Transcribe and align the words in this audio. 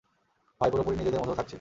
ভাই, 0.61 0.69
পুরোপুরি 0.71 0.95
নিজেদের 0.97 1.21
মতো 1.21 1.33
থাকছি। 1.33 1.49